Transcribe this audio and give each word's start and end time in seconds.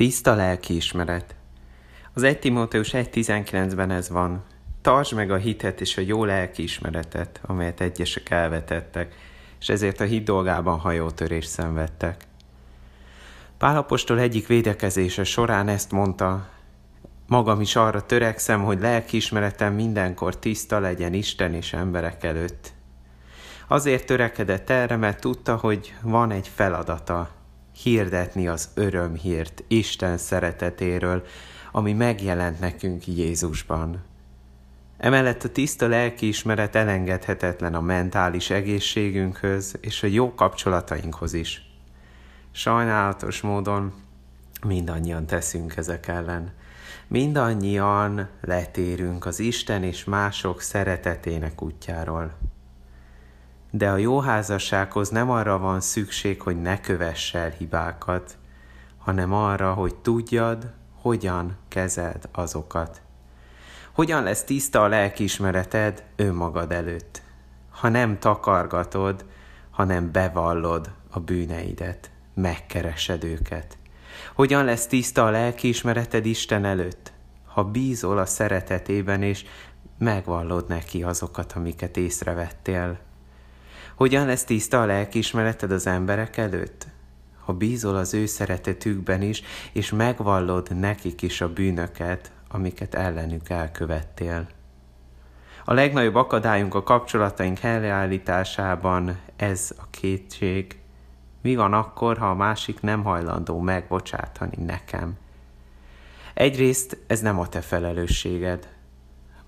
Tiszta 0.00 0.34
lelkiismeret. 0.34 1.34
Az 2.14 2.22
1 2.22 2.38
Timóteus 2.38 2.90
1.19-ben 2.90 3.90
ez 3.90 4.08
van. 4.08 4.44
Tartsd 4.82 5.14
meg 5.14 5.30
a 5.30 5.36
hitet 5.36 5.80
és 5.80 5.96
a 5.96 6.00
jó 6.00 6.24
lelkiismeretet, 6.24 7.40
amelyet 7.42 7.80
egyesek 7.80 8.30
elvetettek, 8.30 9.14
és 9.60 9.68
ezért 9.68 10.00
a 10.00 10.04
hit 10.04 10.24
dolgában 10.24 10.78
hajótörést 10.78 11.48
szenvedtek. 11.48 12.24
Pálapostól 13.58 14.18
egyik 14.18 14.46
védekezése 14.46 15.24
során 15.24 15.68
ezt 15.68 15.90
mondta, 15.90 16.48
magam 17.26 17.60
is 17.60 17.76
arra 17.76 18.06
törekszem, 18.06 18.64
hogy 18.64 18.80
lelkiismeretem 18.80 19.74
mindenkor 19.74 20.38
tiszta 20.38 20.78
legyen 20.78 21.14
Isten 21.14 21.54
és 21.54 21.72
emberek 21.72 22.24
előtt. 22.24 22.72
Azért 23.68 24.06
törekedett 24.06 24.70
erre, 24.70 24.96
mert 24.96 25.20
tudta, 25.20 25.56
hogy 25.56 25.94
van 26.02 26.30
egy 26.30 26.48
feladata, 26.54 27.38
hirdetni 27.72 28.48
az 28.48 28.68
örömhírt 28.74 29.64
Isten 29.68 30.18
szeretetéről, 30.18 31.24
ami 31.72 31.92
megjelent 31.92 32.60
nekünk 32.60 33.06
Jézusban. 33.06 34.02
Emellett 34.98 35.44
a 35.44 35.52
tiszta 35.52 35.86
lelkiismeret 35.86 36.74
elengedhetetlen 36.74 37.74
a 37.74 37.80
mentális 37.80 38.50
egészségünkhöz 38.50 39.74
és 39.80 40.02
a 40.02 40.06
jó 40.06 40.34
kapcsolatainkhoz 40.34 41.32
is. 41.32 41.62
Sajnálatos 42.50 43.40
módon 43.40 43.92
mindannyian 44.66 45.26
teszünk 45.26 45.76
ezek 45.76 46.08
ellen. 46.08 46.52
Mindannyian 47.06 48.28
letérünk 48.40 49.26
az 49.26 49.38
Isten 49.38 49.82
és 49.82 50.04
mások 50.04 50.60
szeretetének 50.60 51.62
útjáról. 51.62 52.32
De 53.70 53.90
a 53.90 53.96
jó 53.96 54.20
házassághoz 54.20 55.08
nem 55.08 55.30
arra 55.30 55.58
van 55.58 55.80
szükség, 55.80 56.42
hogy 56.42 56.60
ne 56.62 56.80
kövess 56.80 57.34
el 57.34 57.50
hibákat, 57.50 58.38
hanem 58.98 59.32
arra, 59.32 59.72
hogy 59.72 59.94
tudjad, 59.94 60.72
hogyan 61.00 61.56
kezeld 61.68 62.28
azokat. 62.32 63.00
Hogyan 63.92 64.22
lesz 64.22 64.44
tiszta 64.44 64.82
a 64.82 64.88
lelkiismereted 64.88 66.04
önmagad 66.16 66.72
előtt, 66.72 67.22
ha 67.70 67.88
nem 67.88 68.18
takargatod, 68.18 69.24
hanem 69.70 70.12
bevallod 70.12 70.90
a 71.10 71.20
bűneidet, 71.20 72.10
megkeresed 72.34 73.24
őket. 73.24 73.78
Hogyan 74.34 74.64
lesz 74.64 74.86
tiszta 74.86 75.24
a 75.24 75.30
lelkiismereted 75.30 76.26
Isten 76.26 76.64
előtt, 76.64 77.12
ha 77.44 77.64
bízol 77.64 78.18
a 78.18 78.26
szeretetében, 78.26 79.22
és 79.22 79.44
megvallod 79.98 80.68
neki 80.68 81.02
azokat, 81.02 81.52
amiket 81.52 81.96
észrevettél. 81.96 82.98
Hogyan 84.00 84.26
lesz 84.26 84.44
tiszta 84.44 84.80
a 84.80 84.84
lelkiismereted 84.84 85.70
az 85.70 85.86
emberek 85.86 86.36
előtt? 86.36 86.86
Ha 87.44 87.52
bízol 87.52 87.96
az 87.96 88.14
ő 88.14 88.26
szeretetükben 88.26 89.22
is, 89.22 89.42
és 89.72 89.90
megvallod 89.90 90.78
nekik 90.78 91.22
is 91.22 91.40
a 91.40 91.52
bűnöket, 91.52 92.32
amiket 92.48 92.94
ellenük 92.94 93.48
elkövettél. 93.48 94.48
A 95.64 95.72
legnagyobb 95.72 96.14
akadályunk 96.14 96.74
a 96.74 96.82
kapcsolataink 96.82 97.58
helyreállításában 97.58 99.18
ez 99.36 99.72
a 99.78 99.82
kétség. 99.90 100.78
Mi 101.42 101.54
van 101.54 101.72
akkor, 101.72 102.18
ha 102.18 102.30
a 102.30 102.34
másik 102.34 102.80
nem 102.80 103.02
hajlandó 103.02 103.58
megbocsátani 103.58 104.64
nekem? 104.64 105.18
Egyrészt 106.34 106.96
ez 107.06 107.20
nem 107.20 107.38
a 107.38 107.48
te 107.48 107.60
felelősséged, 107.60 108.68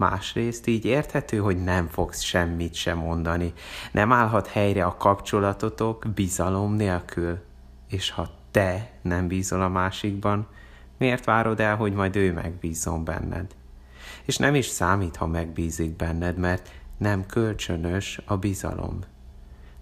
Másrészt 0.00 0.66
így 0.66 0.84
érthető, 0.84 1.38
hogy 1.38 1.64
nem 1.64 1.86
fogsz 1.86 2.20
semmit 2.20 2.74
sem 2.74 2.98
mondani. 2.98 3.52
Nem 3.92 4.12
állhat 4.12 4.46
helyre 4.46 4.84
a 4.84 4.96
kapcsolatotok 4.96 6.04
bizalom 6.14 6.74
nélkül. 6.74 7.38
És 7.88 8.10
ha 8.10 8.30
te 8.50 8.90
nem 9.02 9.26
bízol 9.28 9.62
a 9.62 9.68
másikban, 9.68 10.46
miért 10.98 11.24
várod 11.24 11.60
el, 11.60 11.76
hogy 11.76 11.92
majd 11.92 12.16
ő 12.16 12.32
megbízom 12.32 13.04
benned? 13.04 13.54
És 14.24 14.36
nem 14.36 14.54
is 14.54 14.66
számít, 14.66 15.16
ha 15.16 15.26
megbízik 15.26 15.96
benned, 15.96 16.36
mert 16.36 16.70
nem 16.98 17.26
kölcsönös 17.26 18.20
a 18.24 18.36
bizalom. 18.36 18.98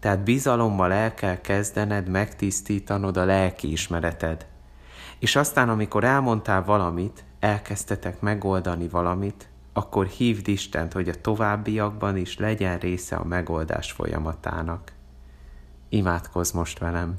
Tehát 0.00 0.20
bizalommal 0.20 0.92
el 0.92 1.14
kell 1.14 1.40
kezdened 1.40 2.08
megtisztítanod 2.08 3.16
a 3.16 3.24
lelkiismereted. 3.24 4.46
És 5.18 5.36
aztán, 5.36 5.68
amikor 5.68 6.04
elmondtál 6.04 6.64
valamit, 6.64 7.24
elkezdtetek 7.40 8.20
megoldani 8.20 8.88
valamit, 8.88 9.48
akkor 9.78 10.06
hívd 10.06 10.48
Istent, 10.48 10.92
hogy 10.92 11.08
a 11.08 11.20
továbbiakban 11.20 12.16
is 12.16 12.38
legyen 12.38 12.78
része 12.78 13.16
a 13.16 13.24
megoldás 13.24 13.92
folyamatának. 13.92 14.92
Imádkozz 15.88 16.52
most 16.52 16.78
velem! 16.78 17.18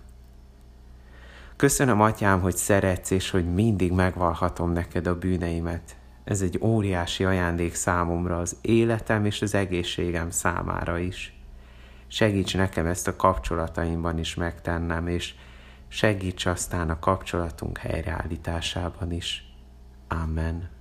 Köszönöm, 1.55 2.01
Atyám, 2.01 2.41
hogy 2.41 2.55
szeretsz, 2.55 3.11
és 3.11 3.29
hogy 3.29 3.53
mindig 3.53 3.91
megvalhatom 3.91 4.71
neked 4.71 5.07
a 5.07 5.17
bűneimet. 5.17 5.95
Ez 6.23 6.41
egy 6.41 6.59
óriási 6.61 7.23
ajándék 7.23 7.75
számomra, 7.75 8.37
az 8.37 8.57
életem 8.61 9.25
és 9.25 9.41
az 9.41 9.53
egészségem 9.53 10.29
számára 10.29 10.97
is. 10.97 11.39
Segíts 12.07 12.57
nekem 12.57 12.85
ezt 12.85 13.07
a 13.07 13.15
kapcsolataimban 13.15 14.17
is 14.17 14.35
megtennem, 14.35 15.07
és 15.07 15.33
segíts 15.87 16.45
aztán 16.45 16.89
a 16.89 16.99
kapcsolatunk 16.99 17.77
helyreállításában 17.77 19.11
is. 19.11 19.53
Amen. 20.07 20.78